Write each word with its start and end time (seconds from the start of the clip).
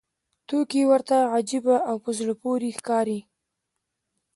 توکي 0.47 0.81
ورته 0.91 1.17
عجیبه 1.35 1.75
او 1.89 1.95
په 2.03 2.11
زړه 2.19 2.33
پورې 2.41 2.69
ښکاري 2.77 3.19